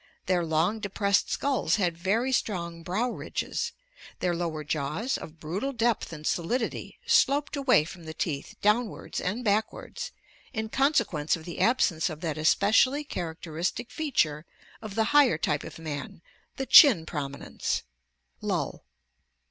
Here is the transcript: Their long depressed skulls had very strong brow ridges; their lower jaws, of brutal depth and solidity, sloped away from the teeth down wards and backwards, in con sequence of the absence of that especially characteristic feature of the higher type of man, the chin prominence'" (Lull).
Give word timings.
Their 0.25 0.43
long 0.43 0.79
depressed 0.79 1.29
skulls 1.29 1.75
had 1.75 1.95
very 1.95 2.31
strong 2.31 2.81
brow 2.81 3.11
ridges; 3.11 3.71
their 4.19 4.33
lower 4.33 4.63
jaws, 4.63 5.15
of 5.15 5.39
brutal 5.39 5.73
depth 5.73 6.11
and 6.11 6.25
solidity, 6.25 6.97
sloped 7.05 7.55
away 7.55 7.83
from 7.83 8.05
the 8.05 8.13
teeth 8.15 8.55
down 8.63 8.87
wards 8.89 9.21
and 9.21 9.43
backwards, 9.43 10.11
in 10.53 10.69
con 10.69 10.95
sequence 10.95 11.35
of 11.35 11.45
the 11.45 11.59
absence 11.59 12.09
of 12.09 12.21
that 12.21 12.39
especially 12.39 13.03
characteristic 13.03 13.91
feature 13.91 14.43
of 14.81 14.95
the 14.95 15.03
higher 15.13 15.37
type 15.37 15.63
of 15.63 15.77
man, 15.77 16.23
the 16.55 16.65
chin 16.65 17.05
prominence'" 17.05 17.83
(Lull). 18.41 18.83